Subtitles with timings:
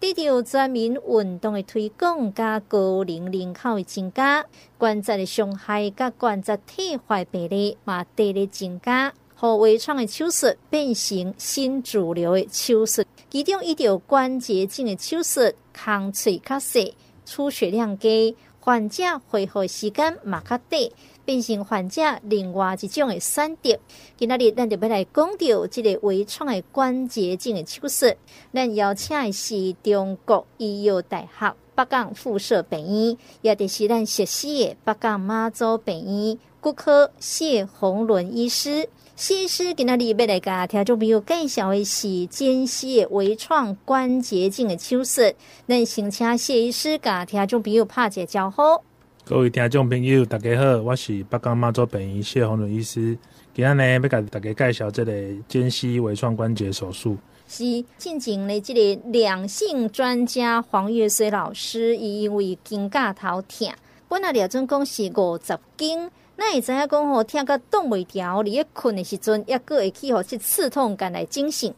[0.00, 4.46] 得到全民运动的推广，加高龄人口的增加，
[4.78, 13.04] 关节的伤害加关节退化比例嘛得以增加，和微创的手术变成新主流的手术。
[13.28, 16.94] 其中，一条关节镜的手术，空喙较细，
[17.26, 20.82] 出血量低，患者恢复时间嘛较短。
[21.30, 23.78] 变成患者另外一种的选择。
[24.16, 28.12] 今仔日咱就要来讲到这个微创的关节镜的手术。
[28.52, 38.88] 咱邀请的是中国医药大学北港附设病院，也就是咱熟悉的北港妈祖病院骨科谢洪伦医师。
[39.14, 45.22] 谢医师今仔日要来甲听众朋友介绍的是简西的微创关节镜的手术。
[45.68, 48.89] 咱先请谢医师甲听众朋友拍一个招呼。
[49.30, 53.16] 各位听众朋友，大家好，我是北港妈祖病院谢洪伦医师。
[53.54, 55.12] 今日呢，要甲大家介绍这个
[55.46, 57.16] 间隙微创关节手术。
[57.46, 57.62] 是
[57.96, 63.72] 进前的这个两性专家黄月水老师，伊因为肩胛头痛，
[64.08, 71.72] 本来了总共是五十斤，那会知影讲吼，痛甲动袂调，你一困的时阵，抑搁会去吼去刺痛感来惊醒。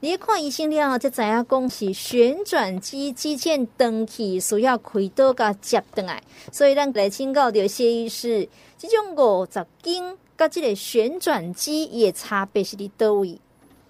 [0.00, 6.22] 你看医生了，才知影讲是旋转肌肌腱断去，需要开刀甲接断来。
[6.52, 13.40] 所以咱来请教着谢医师，这种五十斤甲这个旋转肌也差别是伫叨位？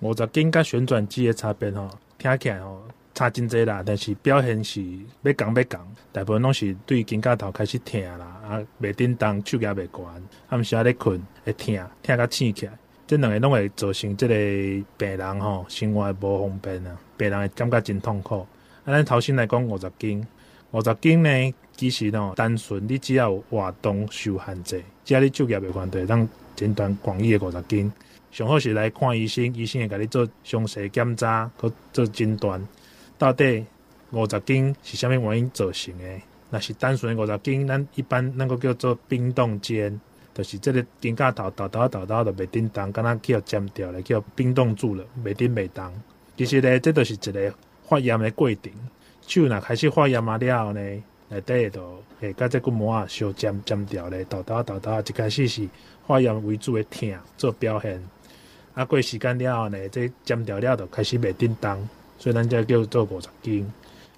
[0.00, 2.82] 五十斤甲旋转肌的差别吼，听起来吼
[3.14, 4.82] 差真侪啦，但是表现是
[5.20, 10.06] 要讲要讲，大部分拢是对肩胛头开始疼啦，啊，袂叮当，手也袂悬，
[10.48, 12.72] 暗时啊咧困会疼，疼甲醒起来。
[13.08, 14.34] 这两个拢会造成这个
[14.98, 18.46] 病人吼生活无方便啊，病人会感觉真痛苦。
[18.84, 20.22] 啊，咱头先来讲五十斤，
[20.72, 27.90] 五十斤呢，其实吼单纯你只要有活动受限制，只要你手脚袂关对，当简单广义的五十斤，
[28.30, 32.62] 上好是来看医生，医生会甲你做详细检查，佮做诊断，
[33.16, 33.64] 到底
[34.10, 36.04] 五十斤是虾米原因造成的？
[36.50, 39.98] 若是单纯的五十斤，咱一般能够叫做冰冻肩。
[40.38, 45.92] 就是这个肩胛头头头头头就袂叮当，敢若叫尖掉了，叫冰冻住了，袂叮袂当。
[46.36, 47.52] 其实呢，这都是一个
[47.88, 48.70] 发炎的过程。
[49.26, 50.80] 手若开始发炎啊了后呢，
[51.28, 55.68] 内底就会甲这骨膜啊小尖尖掉咧，抖抖抖抖，一开始是
[56.06, 58.00] 发炎为主的痛做表现。
[58.74, 61.76] 啊，过时间了后呢，这尖掉了就开始袂叮当，
[62.16, 63.68] 所以咱才叫做五十斤。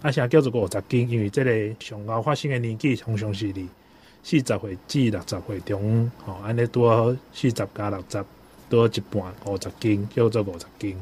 [0.03, 1.09] 啊，啥叫做五十斤？
[1.09, 3.67] 因为这个上高发生的年纪通常是哩。
[4.23, 8.25] 四十岁至六十岁中，吼，安尼拄好四十加六十，
[8.69, 10.97] 多一半五十斤，叫做五十斤。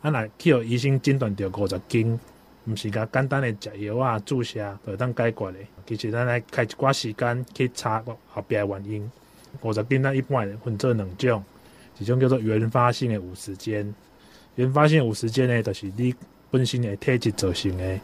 [0.00, 2.18] 啊，若去互医生诊断着五十斤，
[2.66, 5.58] 毋是甲简单的食药啊、注射就当解决的。
[5.86, 9.10] 其实咱来开一寡时间去查后壁原因。
[9.60, 11.44] 五十斤咱一般分做两种，
[11.98, 13.92] 一种叫做原发性的五十肩。
[14.54, 16.14] 原发性五十肩呢，就是你
[16.50, 18.00] 本身的体质造成诶，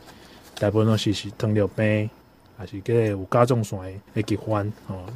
[0.58, 2.10] 大部分拢是是糖尿病。
[2.58, 3.78] 还是个有甲状腺
[4.12, 5.06] 的疾患，哦，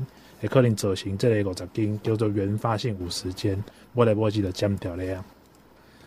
[0.41, 3.61] 会可能造成这个五十斤，叫做原发性五十肩，
[3.93, 5.25] 摸来摸去就尖掉了呀。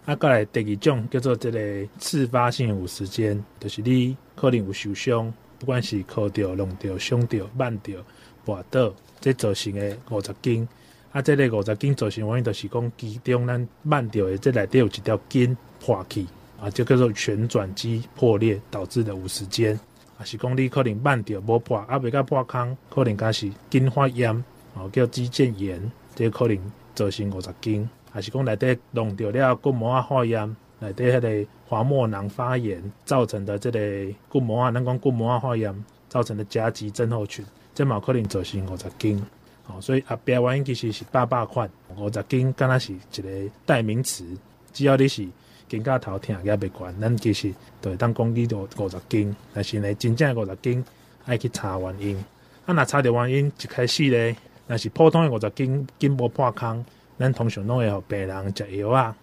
[0.05, 8.01] 啊，过来第二种叫做这个次发性五十肩，就是你可能有受伤，不管是磕掉、弄掉、伤掉、绊到、
[8.45, 10.65] 滑倒，这造成的五十斤。
[11.11, 16.25] 啊，这个五十斤造成原因就是讲，其中咱绊到的这内底有一条筋破去，
[16.61, 19.77] 啊，就叫做旋转肌破裂导致的五十肩。
[20.19, 24.31] 也是讲你可能绊到无破，啊未甲破空，可能甲是筋发炎，
[24.73, 26.57] 哦叫肌腱炎，这、可能
[26.93, 27.89] 造成五十斤。
[28.13, 37.43] 啊是讲内底弄到了骨膜啊发炎，内底迄个滑膜囊发炎造成的这个骨膜啊，咱讲骨膜啊发炎造成的夹击症候群，
[37.73, 39.21] 这嘛可能造成五十斤。
[39.67, 44.25] 哦，所以后壁原因其实是百百款，五十斤敢若是一个代名词，
[44.71, 45.27] 只要你是。
[45.67, 50.83] 肩胛头疼也袂悬，咱其实就会当讲你就五十斤，但是呢，真正五十斤
[51.25, 52.17] 爱去查原因。
[52.65, 54.35] 啊，若查着原因，一开始咧，
[54.67, 56.85] 若是普通的五十斤筋无破空，
[57.17, 59.15] 咱通常拢会互病人食药啊，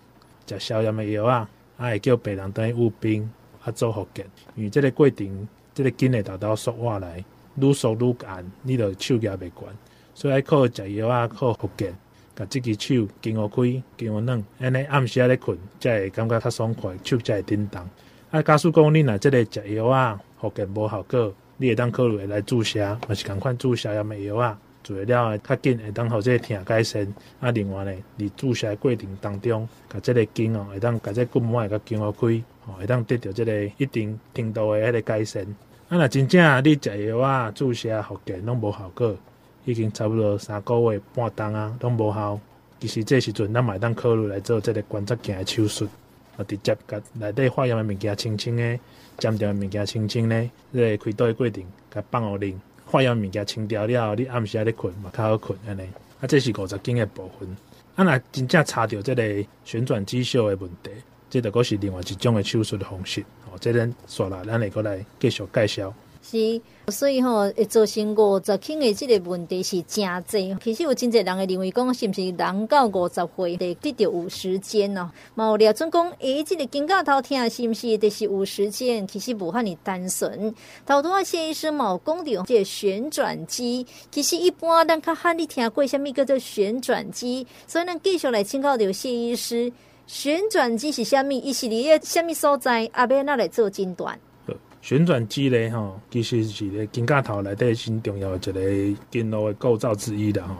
[0.47, 3.31] 食消炎的药啊，啊会叫病人等于务冰
[3.65, 4.27] 啊做复健。
[4.55, 7.25] 因为这个过程，这个筋会豆豆缩下来，
[7.57, 9.69] 愈缩愈硬，你着手也袂悬，
[10.15, 11.97] 所以爱靠食药啊，靠复健。
[12.35, 17.89] 甲即只手经互开，经互软，安尼暗时啊咧困，才会感觉较爽快，手才会叮当。
[18.31, 27.07] 啊，假使讲你若即个食药啊，复健无效果，你会当考虑来注射，还是共款注射药物药啊，做了会较紧，会当互即个疼改善。
[27.41, 35.45] 啊，另外呢，伫注射过程当中，甲即个筋哦，会当甲即个骨膜会较经互开，吼，会当得到即个一定程度的迄个改善。
[35.89, 39.15] 啊，若真正你食药啊，注射复健拢无效果。
[39.65, 42.39] 已经差不多三个月半冬啊，拢无效。
[42.81, 45.89] 其实这时阵，咱嘛会当考虑来做这个关节镜的手术。
[46.37, 48.81] 啊，直接甲内底化验的物件清清诶，
[49.19, 52.55] 점掉的物件清清呢，这个开刀的过程，甲放互恁，
[52.87, 55.83] 化验物件清掉了后，你暗时啊咧困嘛较好困安尼。
[56.21, 57.57] 啊，这是五十斤的部分。
[57.97, 60.91] 啊，若真正查到这个旋转肌秀的问题，
[61.29, 63.21] 这个阁是另外一种的手术的方式。
[63.51, 65.93] 哦，这咱煞啦，咱来阁来继续介绍。
[66.23, 70.57] 是，所以吼会造成五十斤的这个问题是真济。
[70.63, 75.11] 其实有真济人会认为讲，是不是人到五十岁得得到五十肩哦？
[75.35, 79.07] 嘛有了，总讲诶，这个肩胛头疼是不是得是有时间？
[79.07, 80.55] 其实无遐尔单纯。
[80.87, 89.73] 头拄仔谢医生嘛有讲着这个旋转机，其实一般咱较罕你听过虾米叫做旋转机，所以咱继续来请教到谢医师，
[90.07, 91.39] 旋转机是虾米？
[91.39, 92.89] 伊是伫个虾米所在？
[92.93, 94.19] 阿要那来做诊断？
[94.83, 100.57] 旋转肌咧，吼，其实是咧肩胛头内底真重要的一个筋络的构造之一的吼。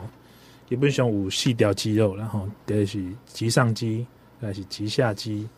[0.69, 4.07] 基本上有四条肌肉，然后第是棘上肌，
[4.41, 5.49] 还是棘下肌，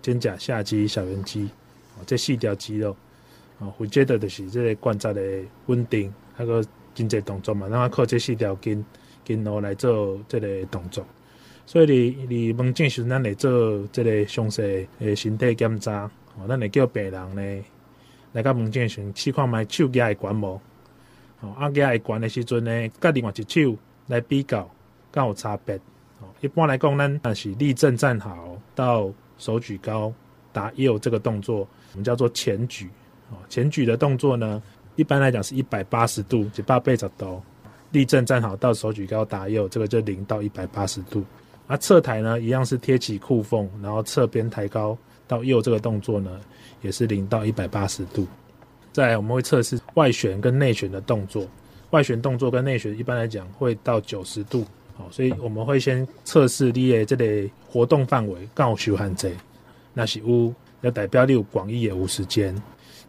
[0.00, 1.50] 肩胛下肌、小圆肌，
[2.06, 2.96] 这四条肌肉，
[3.58, 6.64] 啊，负责的就是这个关节的稳定，还个
[6.94, 8.82] 经济动作嘛，然后靠这四条筋
[9.24, 11.04] 筋络来做这个动作。
[11.66, 17.64] 所以你你门诊时，咱来做这个详细的身体检查，哦，咱来叫病人呢。
[18.36, 20.60] 来到门诊时，试看卖手举会悬无？
[21.40, 23.74] 哦，啊举会悬的时阵呢，甲另外一手
[24.08, 24.68] 来比较，
[25.10, 25.74] 敢有差别？
[26.20, 30.12] 哦，一般来讲，咱若是立正站好到手举高
[30.52, 31.60] 打右这个动作，
[31.92, 32.90] 我们叫做前举。
[33.30, 34.62] 哦，前举的动作呢，
[34.96, 37.42] 一般来讲是一百八十度，一百八十度。
[37.92, 41.24] 立正站好到手举高打右，这个就零到一百八十度。
[41.66, 46.40] 啊，侧抬呢，一样是贴起裤缝，然后侧边抬高到右这个动作呢。
[46.82, 48.28] 也是零到一百八十度。
[48.92, 51.44] 再来，我们会测试外旋跟内旋的动作。
[51.90, 54.64] 外旋动作跟内旋一般来讲会到九十度。
[54.94, 59.32] 好，所以我们会先测试你的这个活动范围刚好受限制，
[59.94, 62.54] 那是有，要代表你有广义的五十肩。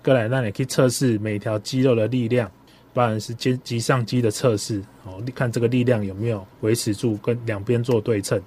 [0.03, 2.49] 过来，那你可以测试每条肌肉的力量，
[2.93, 4.81] 当然是肩肌上肌的测试。
[5.03, 8.41] 哦，你看这个力量有没有维持住，跟两边做对称。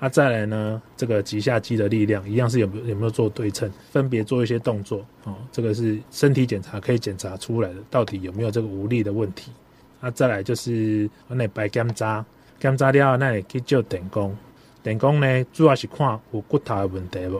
[0.00, 0.80] 啊、再来呢？
[0.96, 3.70] 这个棘下肌的力量一样是有没有有没有做对称？
[3.90, 5.36] 分别做一些动作哦。
[5.52, 9.52] 这个是身体检查可以检查出来的，到底有没有这个无力的问题？
[10.00, 12.24] 啊、再来就是我那白检查，
[12.58, 14.34] 检查了那里去做电工。
[14.82, 17.36] 电工呢，主要是看有骨头的问题不？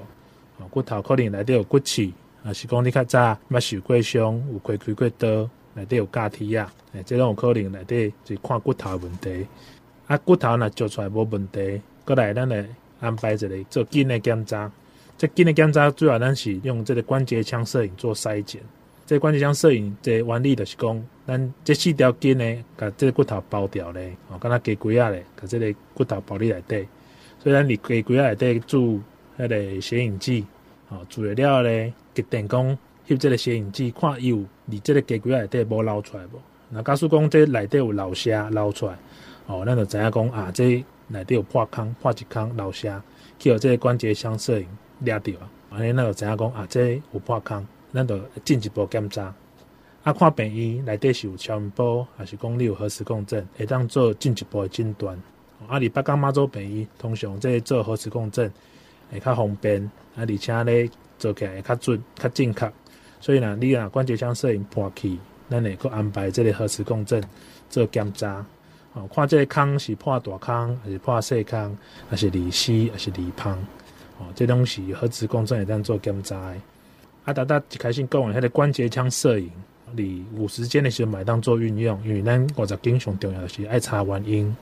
[0.58, 2.12] 哦，骨头可能内底有骨刺，
[2.44, 6.70] 还是讲你较早捌受过伤，有开开过刀，内底有假体啊？
[6.92, 9.46] 诶，这种有可能内底是看骨头的问题。
[10.06, 11.80] 啊，骨头若做出来无问题。
[12.10, 12.66] 过来，咱来
[12.98, 14.68] 安排一个做筋的检查。
[15.16, 18.60] 这筋的检查主要咱是用这个关节腔摄影做筛检。
[19.06, 26.84] 这关节腔摄影这原理就是讲，咱这四条筋呢，把这个骨头包掉咧，哦，跟它给龟仔咧，把这个骨头包里来底。
[27.38, 29.00] 所以咱你给龟仔来底注
[29.36, 30.44] 那个显影剂，
[30.88, 36.40] 哦，注了了咧，给电工翕这个显影剂，看有你这个给龟仔来底无捞出来无？
[36.70, 38.98] 那假使讲这内底有老虾捞出来，
[39.50, 40.84] 哦，咱就知影讲啊，这。
[41.12, 43.02] 内底有破坑，破一坑，漏虾，
[43.36, 44.68] 去互这个关节腔摄影
[45.04, 45.32] 抓到，
[45.70, 49.34] 安尼咱就知影讲啊，这、有破坑，咱就进一步检查。
[50.04, 55.20] 啊，看病医内底是有超音波，还是讲你有核磁共振，会当做进一步的诊断。
[55.66, 58.48] 啊，你北港妈祖病医通常这做核磁共振
[59.10, 59.82] 会较方便，
[60.14, 60.88] 啊，而且咧
[61.18, 62.72] 做起来会较准、较正确。
[63.18, 67.20] 所以呢，你若关节腔摄影破去，咱会搁安排这个核磁共振
[67.68, 68.46] 做检查。
[68.92, 71.78] 哦，看这个坑是破大坑，还是破细坑，
[72.08, 73.56] 还是离细，还是离胖？
[74.18, 76.56] 哦，这东西核磁共振会当做检查的。
[77.24, 79.48] 啊，大家一开始讲的迄个关节腔摄影，
[79.94, 84.56] 你五十间的时候买当做运用，因为咱五十肩上重要的是爱查原因。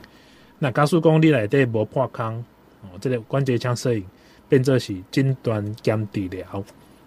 [0.58, 2.44] 那假使讲你内底无破坑，
[2.82, 4.04] 哦，这个关节腔摄影
[4.47, 6.44] 变做是诊断兼治疗，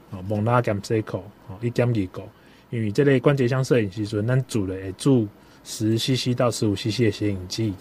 [0.10, 2.24] 哦，蒙拉兼塞口，哦，一兼二个，
[2.72, 5.28] 因为这个关节腔摄影时阵，咱做了会做。
[5.64, 7.74] 十 CC 到十五 CC 的显影剂，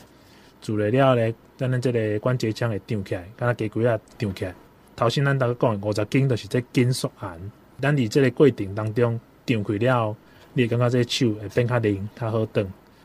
[0.60, 4.54] 注了了咧，咱咱这个关节腔会张起来，敢若鸡龟啊张起来。
[4.94, 7.40] 头先咱大家讲五十斤就是这紧缩按，
[7.80, 10.16] 咱伫这个过程当中张开了，
[10.52, 12.64] 你会感觉这个手会变较灵，较好动。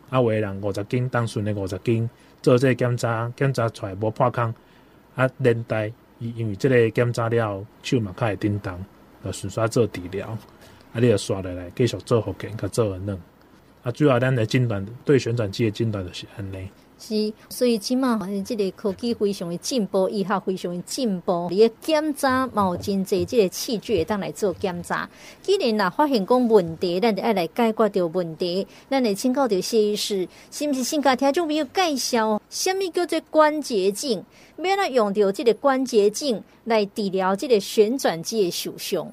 [0.10, 2.10] 啊，有的人五十斤当顺的五十斤
[2.42, 4.54] 做这个检查，检查出来无破空，
[5.16, 5.88] 啊，连带
[6.20, 8.84] 伊因为这个检查了，手嘛较会叮当，
[9.24, 13.18] 就顺续做治疗，啊，你就刷下来继续做复健，甲做运动。
[13.86, 16.68] 啊，主要咱的诊断对旋转机的诊断就是安尼。
[16.98, 21.48] 是，所以起码这个科技非常的进步，医学非常的进步。
[21.52, 25.08] 你个检查嘛有真济这个器具会当来做检查。
[25.44, 28.66] 既然呐发现讲问题，咱就爱来解决掉问题。
[28.90, 34.24] 咱来请教掉谢医师，是不是先甲听众朋友介绍，什么叫做关节镜？
[34.58, 39.12] 要来用到这个关节镜来治疗这个旋转机的受伤。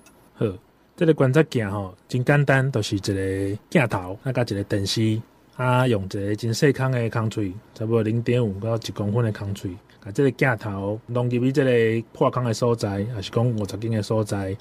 [0.95, 5.21] 这个观察镜吼，真简单，就是一个镜头，啊加一个电视。
[5.55, 14.57] 啊，用一个真细孔的空喙，差不多零点五到一公分的空喙，把这个镜头弄入去这个破孔的所在，还是讲五十斤的所在，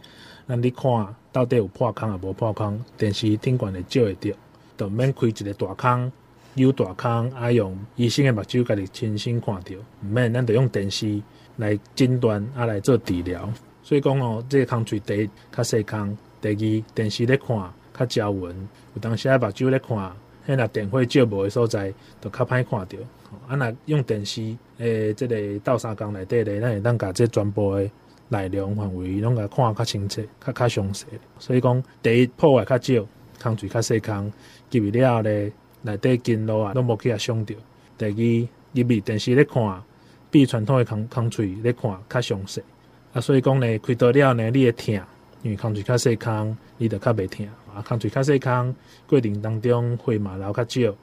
[0.45, 4.31] 那你看到底有破孔啊无破孔，电视顶管会照会到，
[4.77, 6.11] 就免开一个大孔，
[6.55, 9.71] 有大孔啊用医生的目睭家己亲身看到，
[10.01, 11.21] 唔免咱就用电视
[11.55, 13.49] 来诊断啊来做治疗。
[13.91, 17.57] 所以讲哦，这个空喙第一较细孔，第二电视咧看
[17.93, 18.55] 较焦纹，
[18.93, 19.97] 有当时啊目睭咧看。
[20.47, 22.97] 迄若电火照无诶所在，就较歹看着。
[23.49, 27.91] 啊，若用电视诶，即个倒三共内底咧，咱会当甲这全部诶
[28.29, 31.05] 内容范围拢甲看较清楚、较较详细。
[31.37, 33.05] 所以讲，第一破坏较少，
[33.43, 34.31] 空喙较细孔，
[34.71, 37.53] 入去了咧，内底筋络啊，拢无去遐伤着。
[37.97, 39.83] 第二，入去电视咧看，
[40.31, 42.63] 比传统诶空空喙咧看较详细。
[43.13, 44.93] 啊，所以讲咧，开刀了呢，你会疼，
[45.41, 47.45] 因为空喙较细孔，你就较袂疼。
[47.73, 48.75] 啊，空喙较细孔，
[49.07, 50.95] 过程当中血嘛流较少，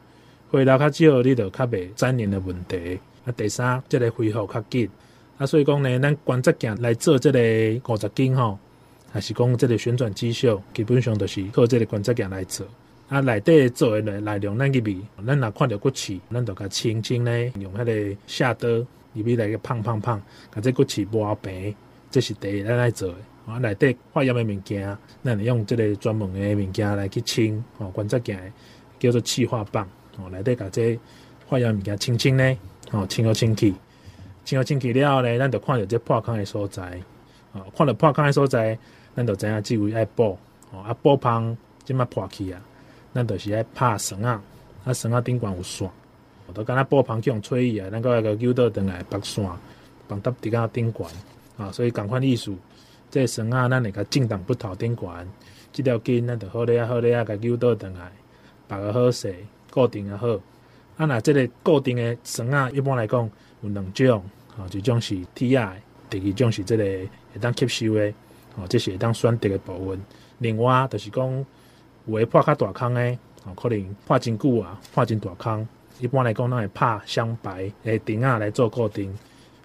[0.52, 2.98] 血流较少，你就较袂粘连的问题。
[3.24, 4.88] 啊，第三，即、这个恢复较紧。
[5.36, 7.38] 啊，所以讲呢，咱关节镜来做即个
[7.92, 8.58] 五十斤吼，
[9.12, 12.66] 还是讲即个旋转肌秀，基本上都是靠即个关节镜来做。
[13.08, 20.20] 啊，内底做诶内内容，咱入边，咱若看到骨刺，咱就甲轻轻咧用迄个下刀入边来个碰碰碰，
[20.54, 21.74] 甲这骨刺磨平，
[22.10, 23.16] 这是第一咱来做诶。
[23.46, 28.38] 啊，内底化验的物件，咱用这个专门的物件来去清，哦，观察镜
[28.98, 29.88] 叫做气化棒，
[30.18, 31.00] 哦，内底把这
[31.46, 32.58] 化验物件清清呢，
[32.90, 33.74] 哦，清好清气，
[34.44, 37.00] 清好清气了后呢，咱就看着这破孔的所在，
[37.52, 38.78] 哦，看到破孔的所在，
[39.16, 40.38] 咱就知影这位爱补，
[40.70, 42.60] 哦，啊补芳即马破去啊，
[43.14, 44.42] 咱就是爱拍绳啊，
[44.84, 45.90] 啊绳啊顶管有线，
[46.52, 49.42] 都敢若补芳去用吹伊啊，咱个个揪倒转来拔线，
[50.06, 51.10] 绑搭伫个顶管，
[51.58, 52.50] 啊，所以共款意思。
[53.10, 55.26] 这绳啊，咱会甲进挡不逃顶管，
[55.72, 58.12] 这条筋咱就好咧啊，好咧啊，甲扭倒转来，
[58.66, 59.34] 绑个好势，
[59.70, 60.28] 固定也好。
[60.98, 63.28] 啊，那这个固定的绳啊，一般来讲
[63.62, 64.22] 有两种，
[64.58, 65.74] 啊，一种是铁啊，
[66.10, 66.84] 第二种是这个
[67.32, 68.12] 会当吸收的，
[68.56, 69.98] 哦，这是会当选择的部分。
[70.38, 71.46] 另外，就是讲
[72.06, 73.00] 有诶破较大孔的，
[73.44, 75.66] 哦，可能破真久啊，破真大孔。
[75.98, 79.16] 一般来讲，咱会拍镶白诶钉啊来做固定。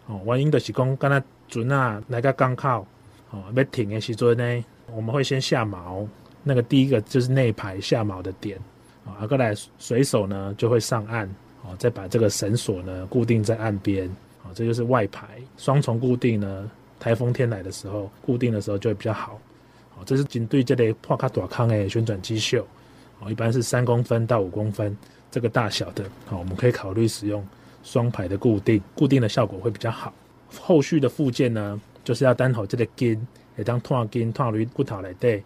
[0.07, 2.85] 哦，原因就是讲，敢若准啊来个港口。
[3.31, 6.05] 哦，要停的时阵呢，我们会先下锚，
[6.43, 8.59] 那个第一个就是内排下锚的点，
[9.03, 11.27] 啊，过来水手呢就会上岸，
[11.63, 14.07] 哦，再把这个绳索呢固定在岸边，
[14.43, 16.69] 啊，这就是外排双重固定呢，
[16.99, 19.39] 台风天来的时候固定的时候就会比较好，
[19.97, 22.67] 哦，这是针对这类破卡大康的旋转机绣，
[23.19, 24.95] 哦，一般是三公分到五公分
[25.31, 27.43] 这个大小的，好，我们可以考虑使用
[27.81, 30.13] 双排的固定，固定的效果会比较好，
[30.61, 33.19] 后续的复健呢，就是要等候这个筋，
[33.55, 35.41] 会当断筋断入骨头内底，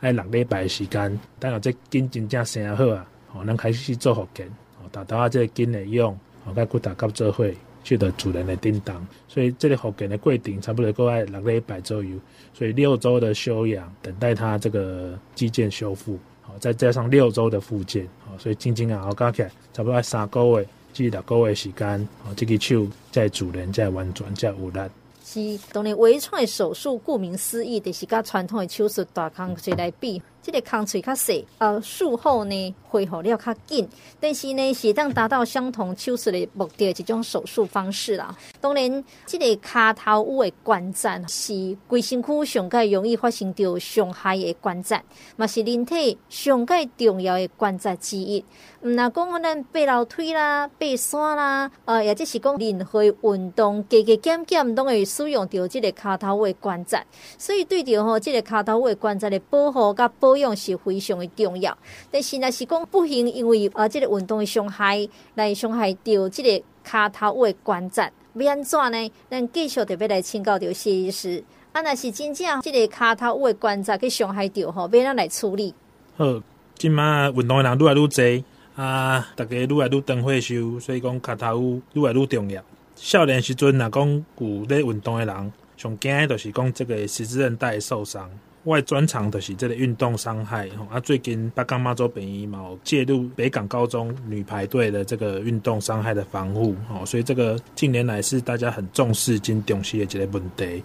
[0.00, 1.20] 爱两礼拜的时间。
[1.38, 4.46] 等到这筋真正生好啊，哦，能开始去做复健，
[4.80, 7.44] 哦，达到啊这筋的用，哦，甲骨头甲做伙，
[7.84, 9.06] 取得主人的叮当。
[9.28, 12.16] 所以这个复健的过程差不多够爱六礼拜左右，
[12.54, 24.80] 所以六周的休养，等待它这个肌腱修复，好，再加上六周的复健，好，所以静静啊，我加起来差不多爱三个月即六个月时间，哦，这个手在主人在弯转在有力。
[25.24, 38.36] 是当然，微创手术，顾名思义，就是甲传统的手术大空嘴来比，这个空嘴较细，呃，术后呢恢复了较紧，但是呢是当达到相同手术的目的的一种手术方式啦。
[38.60, 45.00] 当然，这个骹头骨的关节是规身躯上盖容易发生着伤害的关节，
[45.36, 48.44] 嘛是人体上盖重要的关节之一。
[48.82, 57.00] 毋若讲咱爬楼梯啦、爬山啦，呃，也就是讲任何运动，加加减减拢会使用到这个骹头骨的关节，
[57.38, 61.76] 所以对着吼这个骹头骨的关节的保护甲保保养是非常的重要。
[62.10, 69.12] 但是若是讲不幸因为呃这个运动的伤害来伤害到这个骹头骨的关节，要安怎呢？
[69.28, 71.42] 咱继续特别来请教到谢医师。
[71.72, 75.74] 啊，若是真正这个骹头骨的关节去伤害到吼，要怎来处理？
[76.16, 76.40] 好，
[76.76, 78.42] 今麦运动的人愈来愈侪。
[78.74, 82.62] 啊，大家愈来愈长岁数，所以讲脚头愈来愈重要。
[82.96, 88.30] 少年时阵，若讲有咧运动的人，上惊的就是讲这个十字韧带受伤，
[88.64, 90.86] 我专长的是这个运动伤害吼。
[90.90, 96.76] 啊，最近北港妈祖本医嘛介入北港高中女排队的这个运动伤害的防护。
[96.88, 100.82] 吼，所以这个近年来是大家很重视、经重视的一个问题。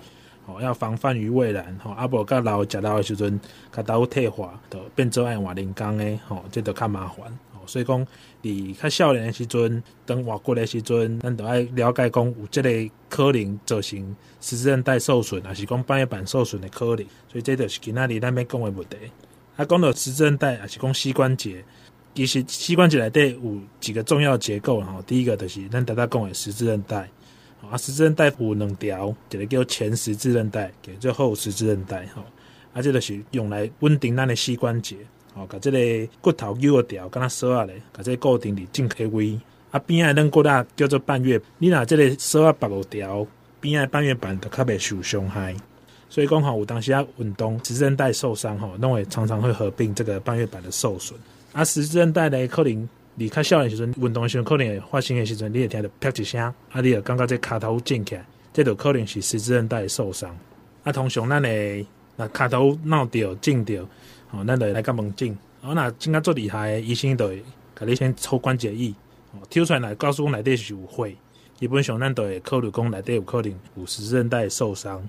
[0.48, 1.78] 吼，要防范于未然。
[1.84, 3.40] 吼，啊，无甲老食老的时阵，
[3.72, 6.20] 甲头退化，都变做爱换人工诶。
[6.28, 7.26] 吼，这都较麻烦。
[7.68, 8.08] 所以讲，
[8.42, 16.98] 伫较少年的时阵，当活骨的时阵，咱就爱了解讲有这个可能造成十字韧带受损，还是讲半月板受损的可能。
[17.30, 18.98] 所以这就是今仔日咱要讲的问题。
[19.56, 21.64] 啊，讲到十字韧带，还是讲膝关节，
[22.14, 24.82] 其实膝关节内底有几个重要结构。
[24.82, 27.10] 吼，第一个就是咱大家讲的十字韧带。
[27.70, 32.06] 啊，十字韧带有两条，一个叫前十字韧带，一个叫后十字韧带。
[32.16, 32.22] 吼，
[32.72, 34.96] 啊，这个是用来稳定咱的膝关节。
[35.38, 39.40] 吼，把这个骨头扭掉，跟它锁下来，甲这固定伫正开位。
[39.72, 43.26] 啊，边仔软骨啊叫做半月，你若这个锁啊绑落条，
[43.62, 45.56] 边仔半月板就较袂受伤害。
[46.10, 51.20] 所以讲吼，有当时啊运动十字韧带受伤，吼，拢会常常会合并这个半月板的受损。
[51.54, 52.90] 啊，十字韧带呢，可能。
[53.20, 60.38] 你较少年时阵运动时候，可能会发生的时阵，你会听到啪一声，啊，你会感觉这骹头震起来，这就可能是十字韧带受伤。
[60.84, 61.84] 啊，通常咱诶
[62.16, 63.66] 那骹头闹掉、震
[64.32, 65.38] 掉，哦，咱就来甲问诊。
[65.62, 67.44] 哦，那真个做厉害的医生就会
[67.76, 68.94] 甲你先抽关节液，
[69.34, 71.16] 哦，抽出来来告诉我内底是有血。
[71.60, 75.04] 基本上咱都会考虑讲内底有可能有十字韧带受伤。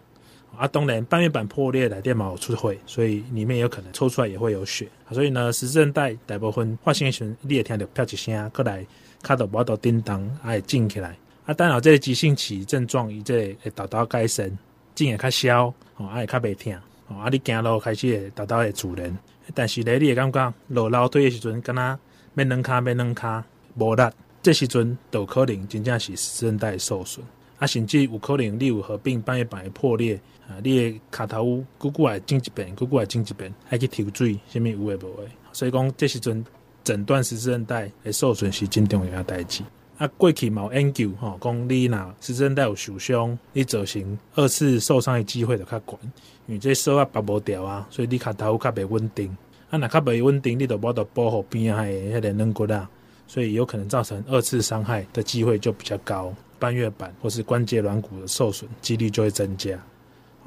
[0.57, 4.89] 啊，当然半月板破裂来电毛出血，所以里面有可能抽出来也会有血。
[5.13, 8.85] 所以呢，十字韧带大部分发生的时候，你会听到啪一声，过来
[9.23, 11.15] 卡到无到叮当，会静起来。
[11.45, 14.51] 啊，当然这个急性期症状，伊这个会豆豆改善，
[14.95, 16.75] 劲会较消，哦，会较袂痛。
[17.09, 19.19] 哦，啊，你行路开始会豆豆会自然。
[19.55, 23.43] 但是咧，你会感觉落楼梯的时阵，敢若要软骹，要软骹，
[23.77, 24.11] 无力，
[24.43, 27.25] 这时阵都可能真正是韧带受损。
[27.59, 30.21] 啊，甚至有可能你有合并半月板的破裂。
[30.49, 35.29] 啊，你的卡头骨骨来进一遍，骨骨来进一遍，还去抽水，啥物有诶无诶？
[35.53, 36.45] 所以讲，这时阵
[36.85, 39.63] 诊断十字韧带诶受损是真重要诶代志。
[39.99, 45.99] 啊，过去冇研究吼，讲你若十字韧带有受伤，你造成二次受伤诶机会就较悬，
[46.47, 49.37] 因为这锁啊拔无掉啊，所以你卡头较袂稳定。
[49.71, 52.89] 啊，若较袂稳定，你就无得保护边仔诶迄个软骨啊，
[53.27, 59.77] 所以有可能造成二次伤害的机会就比较高，半月板或是关节软骨的受损几率就会增加。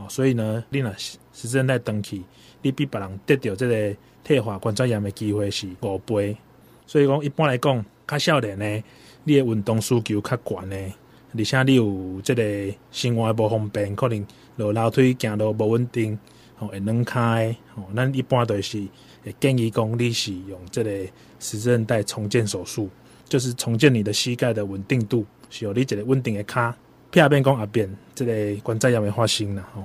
[0.10, 2.24] 所以呢，你若十字韧带断去，
[2.62, 6.36] 你比别人得到这个退化关节炎的机会是五倍。
[6.88, 8.84] 所以讲，一般来讲，较少年呢，
[9.24, 10.94] 你诶运动需求较悬呢，
[11.38, 12.44] 而且你有即个
[12.92, 16.18] 生活无方便，可能落楼梯行路无稳定，
[16.56, 18.86] 吼会软开，吼，咱一般都是
[19.24, 20.90] 会建议讲你是用即个
[21.40, 22.90] 十字韧带重建手术，
[23.26, 26.74] 就是重建你的膝盖的稳定度，是有你一个稳定的脚。
[27.12, 29.84] 片边讲阿边，这个关节炎会发生啦吼。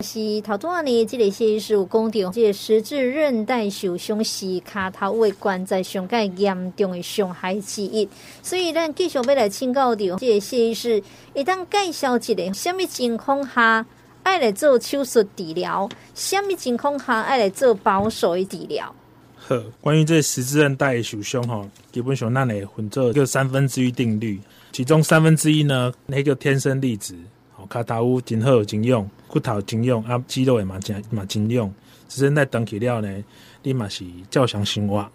[0.00, 8.06] 是头拄仔呢，这个谢医师有讲到，这个十字韧带受伤是脚头位关节上盖严重的伤害之一。
[8.42, 11.02] 所以咱继续要来请教到，这个谢医师，
[11.34, 13.86] 一旦介绍一个什么情况下
[14.22, 18.94] 爱来做手术治疗，什么情况下爱来做保守的治疗？
[19.48, 24.38] 呵，关于这十字韧带受伤吼，基本上咱会分做一个三分之一定律。
[24.72, 27.14] 其中三分之一呢，那个天生丽质，
[27.56, 31.72] 哦，卡头真好真用，骨头真用，啊，肌肉也嘛真嘛真用。
[32.08, 33.24] 十字韧带断去了呢，
[33.62, 35.12] 你嘛是照常生活，啊，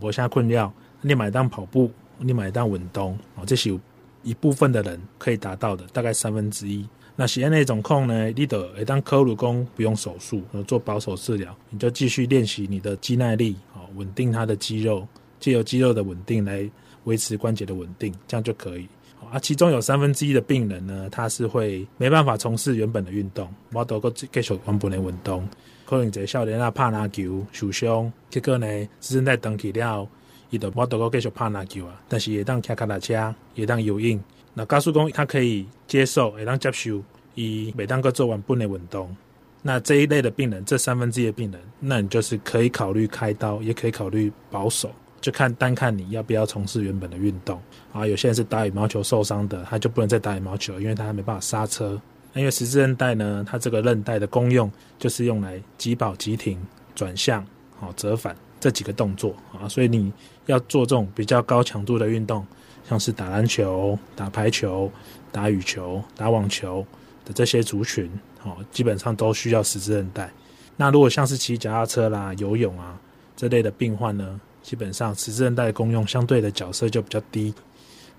[0.00, 0.72] 无啥困扰。
[1.00, 3.80] 你买当跑步，你买当运动，哦，这是有
[4.22, 6.86] 一部分的人可以达到的，大概三分之一。
[7.14, 15.06] 那是按那种控呢，你得会当科鲁工不用手术，做保守治疗，你就继续练习你的肌耐力，哦，稳定他的肌肉，
[15.40, 16.68] 借由肌肉的稳定来
[17.04, 18.88] 维持关节的稳定，这样就可以。
[19.30, 25.46] 啊，其中有三分之一的病人呢，他是会没办法从事原本的运动，无得个继续原本的运动。
[25.84, 28.66] 可能在少年啊拍篮球受伤，结果呢，
[29.00, 30.08] 十字韧带断去了，
[30.50, 32.00] 伊就无得个继续拍篮球啊。
[32.08, 34.20] 但是会当骑脚踏车，会当游泳。
[34.54, 37.02] 那高速公路他可以接受，会当接受，
[37.34, 39.14] 伊每当个做完本的运动。
[39.60, 44.90] 那这一类的病人，这三分之一的病人，那你就是可以考虑开刀，也可以考虑保守。
[45.20, 47.60] 就看单看你要不要从事原本的运动
[47.92, 52.00] 啊，有些人是打羽毛球受伤的，他就不能再打羽毛球，因为他没办法刹车。
[52.34, 56.60] 因为十字韧带呢，它这个韧带的功用就是用来急跑、急停、
[56.94, 57.44] 转向、
[57.80, 60.12] 好折返这几个动作啊，所以你
[60.46, 62.46] 要做这种比较高强度的运动，
[62.88, 64.92] 像是打篮球、打排球、
[65.32, 66.86] 打羽球、打网球
[67.24, 70.30] 的这些族群，好，基本上都需要十字韧带。
[70.76, 73.00] 那如果像是骑脚踏车啦、游泳啊
[73.34, 74.38] 这类的病患呢？
[74.68, 77.54] 基本上，十字韧带的功用相对的角色就比较低。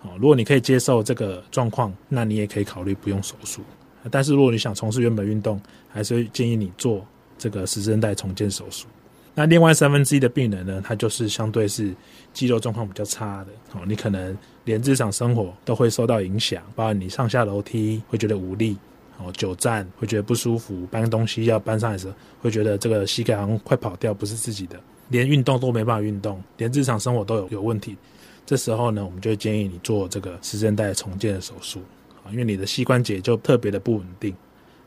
[0.02, 3.62] 哦，如果你可以接受这个状况，那你也可以考虑不用手术。
[4.10, 7.06] 但是，如果你想从事原本运动，还是建议你做
[7.38, 8.88] 这个十字韧带重建手术。
[9.36, 11.94] 那另外三分之一的病人呢，他就是相对是
[12.34, 18.76] 肌肉状况比较差的哦，你可能连日常生活都会受到影响，包括你上下楼梯会觉得无力
[19.20, 27.98] 哦，久站会觉得不舒服，搬东西要搬上来时候会觉得这个膝盖好像快跑掉，不是自己的，连运动都没办法运动，连日常生活都有有问题。
[28.46, 31.80] 这时候呢，我们就建议你做这个十字韧带重建的手术
[32.24, 34.34] 啊，因为你的膝关节就特别的不稳定。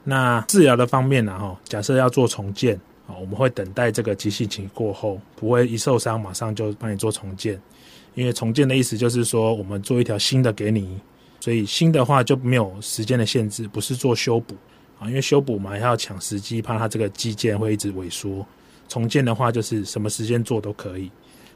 [0.02, 2.74] 那治疗的方面呢，哈，假设要做重建
[3.06, 3.14] 啊。
[3.20, 7.60] 我们会等待这个急性期过后，不会一受伤马上就帮你做重建，
[8.14, 10.98] 因为重建的意思就是说，我们做一条新的给你，
[11.38, 14.56] 所以新的话就没有时间的限制，不是做修补
[14.98, 18.44] 啊，因为修补嘛还要抢时机，怕它这个肌腱会一直萎缩。
[18.92, 21.10] 重建的话就是什么时间做都可以，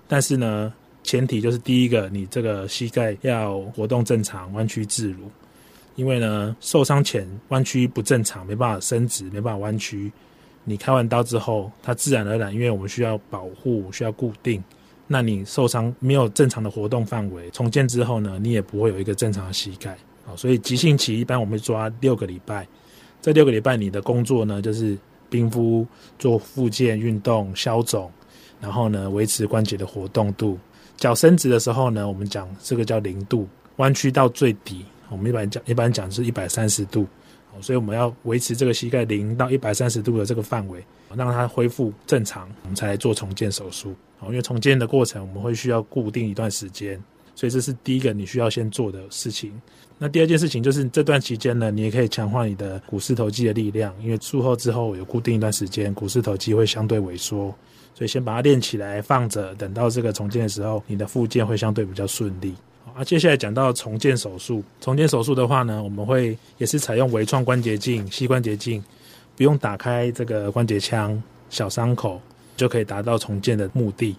[0.08, 0.72] 但是呢，
[1.02, 5.30] 前提就是第一个，你这个膝盖要活动正常，弯曲自如，
[5.96, 10.10] 因为呢，受伤前弯曲不正常，没办法伸直，没办法弯曲。
[10.64, 14.64] 你开完刀之后，它自然而然，因为我们需要保护，需要固定。
[15.06, 19.94] 那你受伤没有正常的活动范围，重建之后呢，你也不会有一个正常的膝盖。
[20.24, 22.66] 好，所以急性期一般我们抓六个礼拜。
[23.20, 24.96] 这六个礼拜你的工作呢，就是
[25.28, 25.86] 冰敷、
[26.18, 28.10] 做复健运动、消肿，
[28.60, 30.58] 然后呢维持关节的活动度。
[30.96, 37.06] 脚伸直的时候呢，我们讲这个叫零度，弯曲到最底，我们一般讲一般讲是一百三十度。
[37.62, 40.84] 所以我们要维持这个膝盖零到一百三十度的这个范围，
[41.14, 43.94] 让它恢复正常，我们才来做重建手术。
[44.24, 47.02] 因为重建的过程我们会需要固定一段时间，
[47.34, 49.58] 所以这是第一个你需要先做的事情。
[49.98, 57.54] 那第二件事情就是这段期间呢，你也可以强化你的股四头肌的力量，因为术后之后有固定一段时间，股四头肌会相对萎缩，
[57.94, 62.54] 所以先把它练起来放着，等到这个重建的时候，你的复健会相对比较顺利。
[62.94, 64.62] 啊，接下来讲到重建手术。
[64.80, 68.82] 重建手术的话呢，我们会也是采用微创关节镜、膝关节镜，
[69.34, 72.20] 不用打开这个关节腔，小伤口
[72.54, 74.14] 就可以达到重建的目的。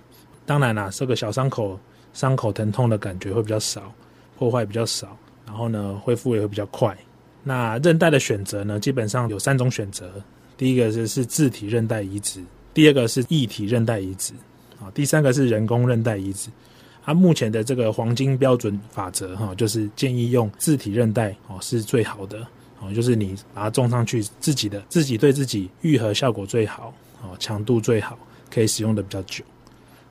[0.46, 1.80] 当然啦，这个小伤口
[2.14, 3.92] 伤口疼痛的感觉会比较少，
[4.38, 6.96] 破坏比较少，然后呢，恢复也会比较快。
[7.44, 10.12] 那韧带的选择呢，基本上有三种选择。
[10.58, 14.34] 第一个是是自体韧带移植，第二个是异体韧带移植，
[14.80, 16.50] 啊，第三个是人工韧带移植。
[17.06, 22.46] 它、啊、目前的这个黄金标准法则哈，就是建议用自体韧带哦是最好的
[22.82, 28.20] 哦，就是你把它种上去，自己的自己对自己愈合效果最好哦，强度最好，
[28.54, 29.42] 可以使用的比较久。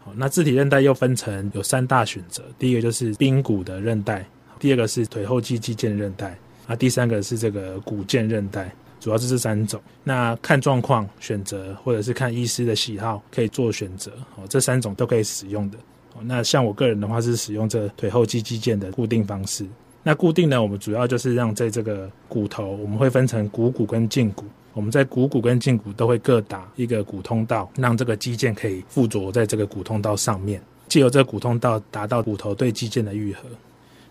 [0.03, 4.27] 好，那自体韧带又分成有三大选择，第一个就是髌骨的韧带，
[4.59, 9.81] 第二个是腿后肌肌腱韧带，啊，第三个是这个股腱韧带，主要是这三种。
[10.03, 15.79] 那看状况选择，或者是看医师的喜好，可以做选择哦，这三种都可以使用的。
[16.15, 19.67] 哦那像我个人的话是使用这腿后肌肌腱的固定方式。
[20.03, 24.45] 那固定呢，我们主要就是让在这个骨头，我们会分成股骨跟胫骨。
[24.73, 33.43] 我们在股骨跟胫骨都会各打一个骨通道，让这个肌腱可以附着在这个骨通道上面，借由这个骨通道达到骨头对肌腱的愈合。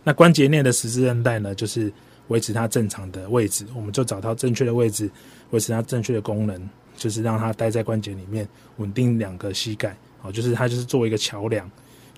[0.05, 1.91] 那关节内的十字韧带呢，就是
[2.29, 5.09] 维持它正常的位置，我们就找到正确的位置，
[5.49, 9.93] 维持它正确的功能，就是让它待在关节里面，稳定两个膝盖。
[10.21, 11.69] 哦，就是它就是作为一个桥梁。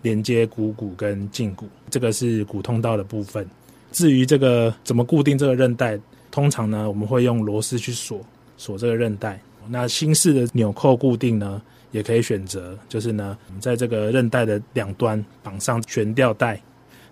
[0.04, 3.45] 连接股骨跟胫骨，这个是骨通道的部分。
[3.91, 8.21] 至于这个怎么固定这个韧带，通常呢，我们会用螺丝去锁
[8.58, 9.41] 锁这个韧带。
[9.67, 11.60] 那新式的纽扣固定呢，
[11.91, 16.62] 也可以选择，就是呢，我们在这个韧带的两端绑上悬吊带。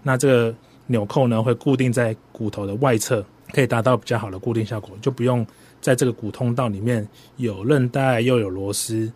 [0.08, 5.46] 那这个纽扣呢，会固定在骨头的外侧，可以达到比较好的固定效果，就不用
[5.82, 7.06] 在这个骨通道里面
[7.38, 9.12] 有韧带又有螺丝。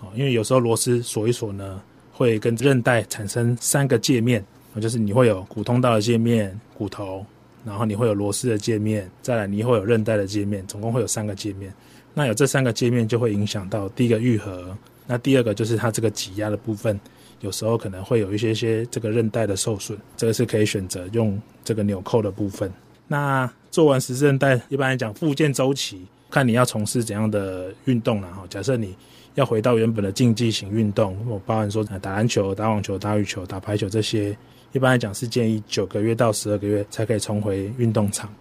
[0.00, 1.80] 哦，因为有时候螺丝锁一锁呢。
[2.12, 4.44] 会跟韧带产生三个界面，
[4.78, 7.24] 就是你会有骨通道的界面、骨头，
[7.64, 11.72] 然后你会有螺丝的界面，再来你会有韧带的界面，总共会有三个界面。
[12.12, 14.76] 那有这三个界面就会影响到第一个愈合，
[15.06, 17.00] 那第二个就是它这个挤压的部分，
[17.40, 22.72] 有时候可能会有一些些这个韧带的受损，这个是可以选择用这个纽扣的部分。
[23.08, 28.44] 那做完十字韧带，一般来讲复健周期，看你要从事怎样的运动了哈。
[28.48, 28.94] 假设你
[29.34, 34.36] 要回到原本的竞技型运动，我包含说打篮球、打网球、打羽球、打排球这些，
[34.72, 38.32] 一般来讲是建议九个月到十二个月才可以重回运动场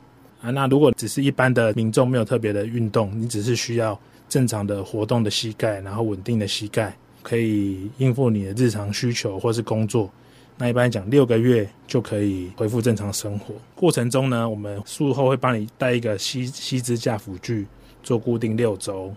[0.42, 0.52] 啊。
[0.52, 10.10] 那如果只是一般的民众，没有特别的运动，你只是需要正常的活动的膝盖，然后稳定的膝盖，可以应付你的日常需求或是工作，
[10.58, 13.54] 那一般讲六个月就可以恢复正常生活。
[13.76, 17.66] 过程中呢，我们术后会帮你带一个膝膝支架辅具
[18.04, 19.14] 做固定六周。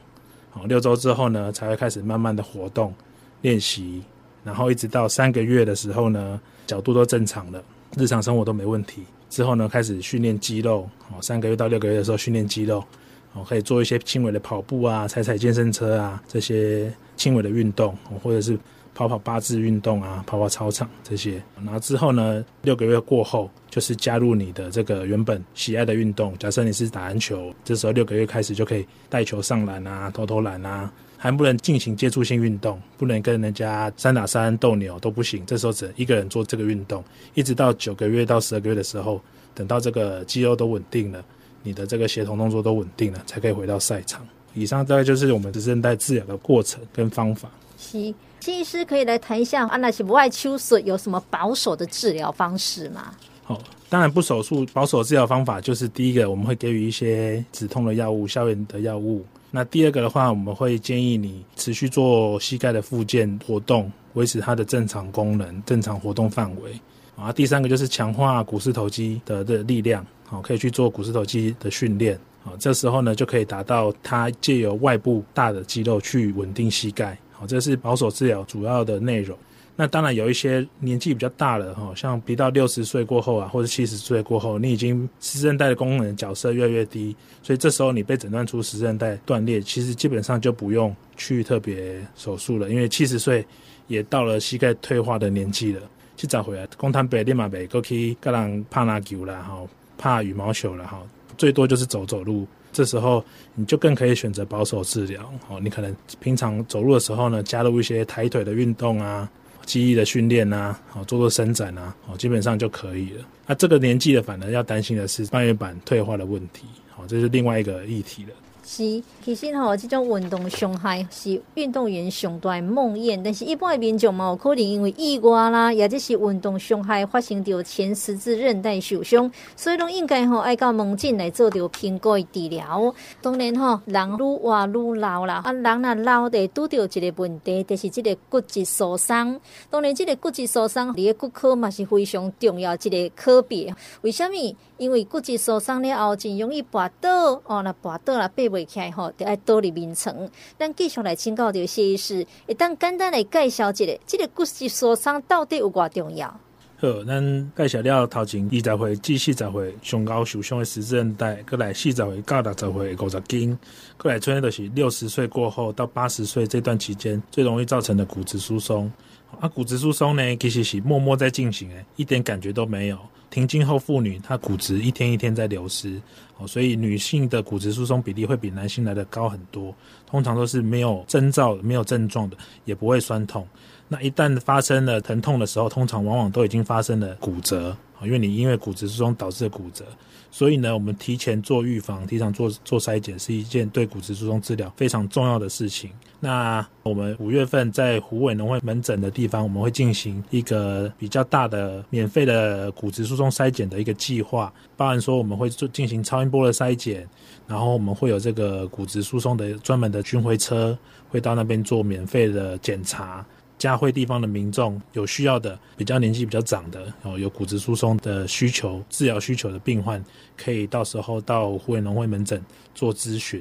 [0.51, 2.95] 好，六周之后呢，才会开始慢慢的活动
[3.41, 4.03] 练习，
[4.45, 7.65] 然后一直到三个月的时候呢，角度都正常了，
[7.97, 9.03] 日常生活都没问题。
[9.31, 12.85] 之后呢，开始训练肌肉，好，三个月到六个月的时候训练肌肉，
[13.33, 18.59] 哦，可以做一些轻微的跑步啊，踩踩健身车啊，这些轻微的运动，或者是
[18.95, 21.43] 跑跑八字运动啊，跑跑操场这些。
[21.57, 26.37] 然后之后呢，六个月过后，就是加入你的这个原本喜爱的运动。
[26.39, 35.45] 假设你是打篮球，这时候六个月开始就可以带球上篮啊，投投篮啊，还不能进行接触性运动，不能跟人家三打三斗牛都不行。
[35.47, 37.03] 这时候只能一个人做这个运动，
[37.35, 39.21] 一直到九个月到十二个月的时候，
[39.55, 41.25] 等到这个肌肉都稳定了。
[41.63, 44.27] 你的这个协同动作都稳定了，才可以回到赛场。
[44.55, 47.49] 以上大概就是我们十字韧带治疗的过程跟方法。
[47.79, 53.15] 是，谢医师可以来谈一下，啊，那些不爱手术有什么保守的治疗方式吗？
[53.45, 59.25] 好，当然不手术，保守治疗方法就是第一个，我们会给予一些止痛的药物、消炎的药物。
[59.51, 66.73] 那第二个的话，我们会建议你持续做膝盖的复健活动，维持它的正常功能、正常活动范围。
[67.17, 70.07] 啊，第三个就是强化股四头肌的的力量。
[70.25, 72.19] 好，可以去做股四头肌的训练。
[72.45, 77.17] 好，这时候呢，就可以达到它借由外部大的肌肉去稳定膝盖。
[77.31, 79.39] 好，这是保守治疗主要的内容。
[79.77, 93.47] 那当然有一些年纪比较大了，哈，像逼到六十岁过后啊，或者七十岁过后，你已经十字韧带的功能角色越来越低，所以这时候你被诊断出十字韧带断裂，其实基本上就不用去特别手术了，因为七十岁
[93.87, 95.81] 也到了膝盖退化的年纪了。
[96.17, 99.63] 去找回来，公摊北立马北过去跟人拍篮球了，哈。
[99.99, 101.01] 怕羽毛球了哈，
[101.37, 102.47] 最多就是走走路。
[102.73, 103.23] 这时候
[103.55, 105.61] 你就更可以选择保守治疗哦。
[105.61, 109.31] 你可能平常走路的时候呢，加入一些抬腿的运动啊，
[109.67, 113.25] 记忆的训练啊，哦做做伸展啊，哦，基本上就可以了。
[113.47, 118.31] 那这个年纪的，反而要担心的是半月板退化的问题，好，这是另外一个议题了。
[118.75, 132.95] 是，其实吼，这种运动伤害是运动员上大梦魇，但是一般的民众嘛，有可能因为意外啦，也就是运动伤害发生到前十字韧带受伤，所以拢应该吼爱到门诊来做着评估治疗。
[133.21, 139.39] 当然吼，人愈活愈老啦，啊，人若老得拄到一个问题，就是这个骨质疏松。
[139.69, 143.75] 当然，这个骨质疏松，你的骨科嘛是非常重要一个科别。
[144.01, 144.57] 为什么？
[144.79, 150.29] 因为骨质疏松了后，真容易跌倒哦，那跌倒了爬起来吼，就爱倒入眠床。
[150.59, 156.41] 咱继续来请教这谢医师，一旦简单来介绍一下，这个骨质疏松到底有偌重要？
[156.83, 163.57] 好，咱介绍了头前二十岁至四十岁上高受伤的十字韧带，过来四十岁到六十岁五十斤，
[163.97, 168.91] 过来最后就是六十岁过后到八十岁这段期间最容易造成的骨质疏松。
[169.39, 172.99] 啊，骨质疏松呢，其实是默默在进行，诶，一点感觉都没有。
[173.31, 176.03] 停经后妇女，她骨质一天一天在流失，
[176.37, 179.73] 哦，所以女性的骨质疏松比例会比男性来的高很多。
[180.05, 183.47] 通常都是没有征兆、没有症状的，也不会酸痛。
[183.93, 189.85] 那一旦发生了疼痛的时候，通常往往都已经发生了骨折，因为你因为骨质疏松导致的骨折。
[190.31, 195.91] 所以呢，我们提前做预防，提前做做筛检，是一件对骨质疏松治疗非常重要的事情。
[196.21, 207.07] 那我们五月份在虎尾农会门诊的地方，我们会进行一个比较大的免费的骨质疏松筛检的一个计划，包含说我们会做进行超音波的筛检，
[207.47, 210.77] 然后我们会有这个骨质疏松的专门的巡回车
[211.11, 213.23] 会到那边做免费的检查。
[213.63, 220.05] 嘉惠地方的民众有需要的，比较年纪比较长的，哦，有骨质疏松的需求、治疗需求的病患，
[220.37, 222.45] 可以到时候到虎尾农会门诊
[222.75, 223.41] 做咨询。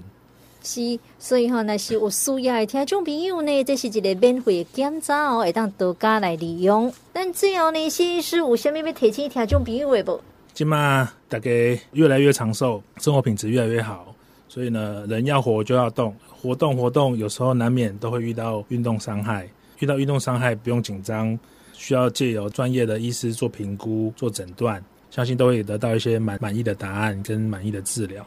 [0.61, 6.93] 是，所以哈，那是有需要的听众朋友呢，这是一个免费的检查哦，会当多加来利用。
[7.11, 10.21] 但最后呢，谢医师有虾米要提醒听众朋友的不？
[10.53, 11.49] 今嘛大家
[11.93, 14.13] 越来越长寿，生活品质越来越好，
[14.47, 19.49] 所以呢，人要活就要动，活动活动，有时候难免都会遇到运动伤害。
[19.81, 21.37] 遇到运动伤害不用紧张，
[21.73, 28.23] 需要借由专业的医师做评估、做诊断，相信都会得到一些满满意的答案跟满意的治疗。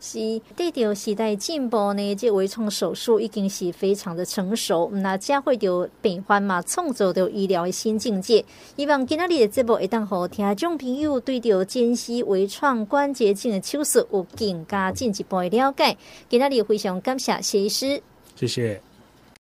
[0.00, 8.44] 是，对着时代进步呢，这微创手术已经是非常的成熟，那将会有病患嘛，创造着医疗的新境界。
[8.76, 15.96] 希望今仔日的节目会当好听众朋友对着间隙微创关节镜的手术有更加进一步的了解。
[16.28, 18.00] 今仔日非常感谢谢医师，
[18.36, 18.93] 谢谢。